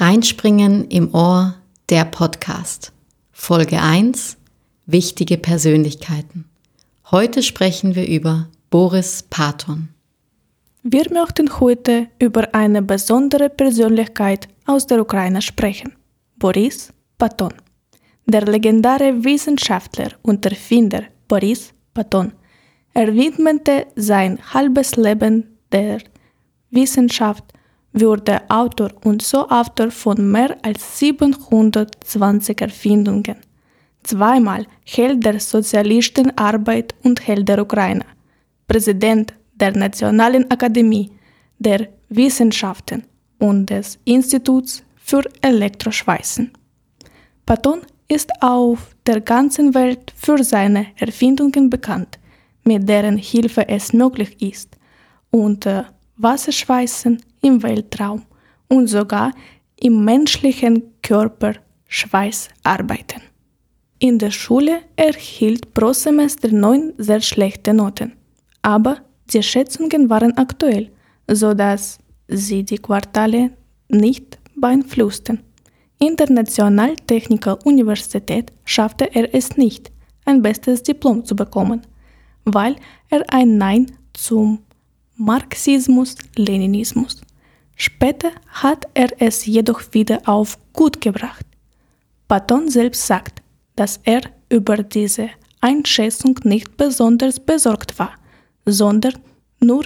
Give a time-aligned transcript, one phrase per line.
[0.00, 1.56] Reinspringen im Ohr,
[1.90, 2.90] der Podcast.
[3.32, 4.38] Folge 1.
[4.86, 6.46] Wichtige Persönlichkeiten.
[7.10, 9.90] Heute sprechen wir über Boris Paton.
[10.82, 15.92] Wir möchten heute über eine besondere Persönlichkeit aus der Ukraine sprechen.
[16.38, 17.52] Boris Paton.
[18.24, 22.32] Der legendäre Wissenschaftler und Erfinder Boris Paton.
[22.94, 25.98] Er widmete sein halbes Leben der
[26.70, 27.44] Wissenschaft
[27.92, 33.36] wurde Autor und so Autor von mehr als 720 Erfindungen.
[34.02, 38.04] Zweimal Held der Sozialistenarbeit und Held der Ukraine,
[38.66, 41.10] Präsident der Nationalen Akademie
[41.58, 43.04] der Wissenschaften
[43.38, 46.50] und des Instituts für Elektroschweißen.
[47.44, 52.18] Patton ist auf der ganzen Welt für seine Erfindungen bekannt,
[52.64, 54.76] mit deren Hilfe es möglich ist,
[55.30, 55.86] unter
[56.22, 58.22] Wasserschweißen im Weltraum
[58.68, 59.32] und sogar
[59.76, 61.54] im menschlichen Körper
[61.88, 63.22] Schweiß arbeiten.
[63.98, 68.12] In der Schule erhielt pro Semester neun sehr schlechte Noten,
[68.62, 68.98] aber
[69.32, 70.90] die Schätzungen waren aktuell,
[71.28, 73.52] sodass sie die Quartale
[73.88, 75.40] nicht beeinflussten.
[75.98, 79.90] International Technical Universität schaffte er es nicht,
[80.24, 81.82] ein bestes Diplom zu bekommen,
[82.44, 82.76] weil
[83.10, 84.60] er ein Nein zum
[85.20, 87.20] Marxismus-Leninismus
[87.76, 91.44] Später hat er es jedoch wieder auf gut gebracht.
[92.26, 93.42] Patton selbst sagt,
[93.76, 95.28] dass er über diese
[95.60, 98.14] Einschätzung nicht besonders besorgt war,
[98.64, 99.18] sondern
[99.60, 99.84] nur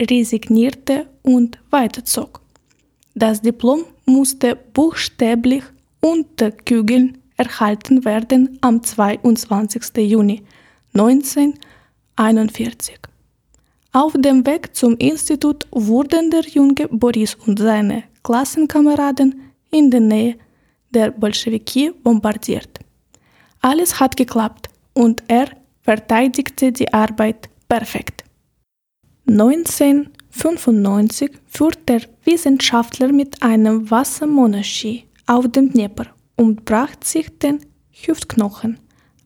[0.00, 2.40] resignierte und weiterzog.
[3.16, 5.64] Das Diplom musste buchstäblich
[6.00, 9.96] unter Kügeln erhalten werden am 22.
[9.96, 10.44] Juni
[10.94, 13.00] 1941.
[13.96, 20.36] Auf dem Weg zum Institut wurden der junge Boris und seine Klassenkameraden in der Nähe
[20.90, 22.78] der Bolschewiki bombardiert.
[23.62, 25.48] Alles hat geklappt und er
[25.80, 28.22] verteidigte die Arbeit perfekt.
[29.30, 37.60] 1995 fuhr der Wissenschaftler mit einem Wassermonoski auf dem Dnieper und brach sich den
[37.92, 38.78] Hüftknochen.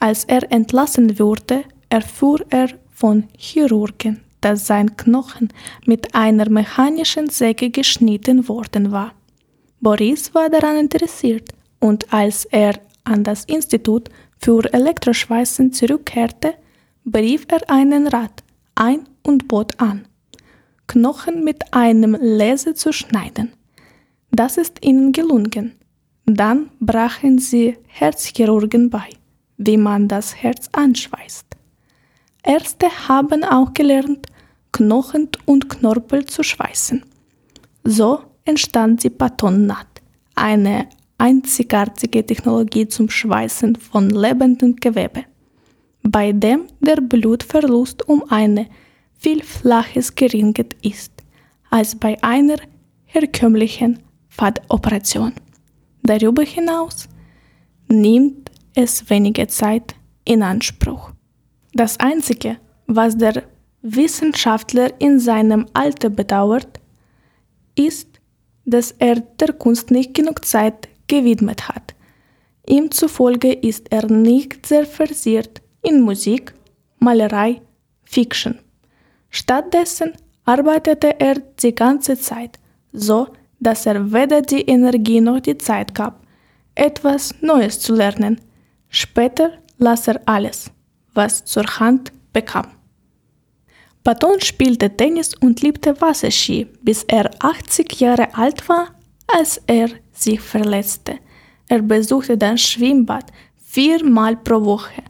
[0.00, 5.48] Als er entlassen wurde, erfuhr er von Chirurgen, dass sein Knochen
[5.86, 9.12] mit einer mechanischen Säge geschnitten worden war.
[9.80, 11.48] Boris war daran interessiert
[11.80, 14.08] und als er an das Institut
[14.38, 16.54] für Elektroschweißen zurückkehrte,
[17.04, 18.44] berief er einen Rat
[18.76, 20.06] ein und bot an,
[20.86, 23.52] Knochen mit einem Laser zu schneiden.
[24.30, 25.72] Das ist ihnen gelungen.
[26.24, 29.08] Dann brachen sie Herzchirurgen bei,
[29.56, 31.46] wie man das Herz anschweißt.
[32.44, 34.28] Ärzte haben auch gelernt,
[34.76, 37.02] Knochen und Knorpel zu schweißen.
[37.82, 39.86] So entstand die Patonnat,
[40.34, 45.24] eine einzigartige Technologie zum Schweißen von lebendem Gewebe,
[46.02, 48.66] bei dem der Blutverlust um eine
[49.18, 51.12] Vielflaches geringer ist
[51.70, 52.58] als bei einer
[53.06, 55.32] herkömmlichen Fadoperation.
[56.02, 57.08] Darüber hinaus
[57.88, 59.94] nimmt es wenige Zeit
[60.26, 61.12] in Anspruch.
[61.72, 63.44] Das Einzige, was der
[63.82, 66.80] Wissenschaftler in seinem Alter bedauert,
[67.76, 68.20] ist,
[68.64, 71.94] dass er der Kunst nicht genug Zeit gewidmet hat.
[72.68, 76.52] Ihm zufolge ist er nicht sehr versiert in Musik,
[76.98, 77.62] Malerei,
[78.02, 78.58] Fiction.
[79.30, 80.12] Stattdessen
[80.44, 82.58] arbeitete er die ganze Zeit,
[82.92, 83.28] so
[83.60, 86.26] dass er weder die Energie noch die Zeit gab,
[86.74, 88.40] etwas Neues zu lernen.
[88.88, 90.70] Später las er alles,
[91.14, 92.75] was zur Hand bekam.
[94.06, 98.94] Patton spielte Tennis und liebte Wasserski, bis er 80 Jahre alt war,
[99.26, 101.18] als er sich verletzte.
[101.66, 105.02] Er besuchte das Schwimmbad viermal pro Woche.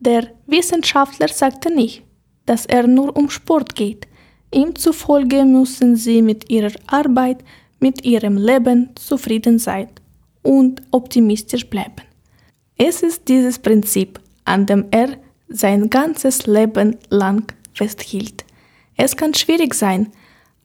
[0.00, 2.02] Der Wissenschaftler sagte nicht,
[2.44, 4.08] dass er nur um Sport geht.
[4.52, 7.44] Ihm zufolge müssen sie mit ihrer Arbeit,
[7.78, 9.90] mit ihrem Leben zufrieden sein
[10.42, 12.02] und optimistisch bleiben.
[12.76, 15.18] Es ist dieses Prinzip, an dem er
[15.48, 18.45] sein ganzes Leben lang festhielt.
[18.95, 20.11] Es kann schwierig sein,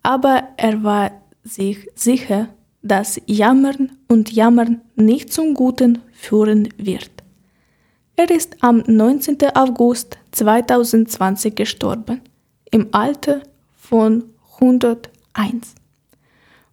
[0.02, 1.12] aber er war
[1.44, 2.48] sich sicher,
[2.82, 7.10] dass Jammern und Jammern nicht zum Guten führen wird.
[8.16, 9.38] Er ist am 19.
[9.54, 12.20] August 2020 gestorben,
[12.70, 13.42] im Alter
[13.76, 14.24] von
[14.60, 15.74] 101.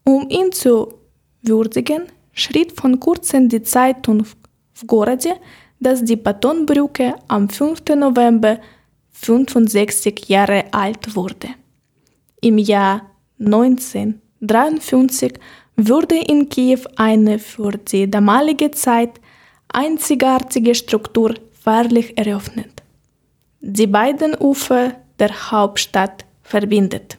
[0.03, 0.93] Um ihn zu
[1.41, 2.03] würdigen,
[2.33, 5.35] schrieb von kurzem die Zeitung в городе,
[5.79, 7.81] dass die Batonbrücke am 5.
[7.95, 8.59] November
[9.14, 11.48] 65 Jahre alt wurde.
[12.40, 15.32] Im Jahr 1953
[15.76, 19.20] wurde in Kiew eine für die damalige Zeit
[19.68, 22.82] einzigartige Struktur feierlich eröffnet.
[23.60, 27.16] Die beiden Ufer der Hauptstadt verbindet.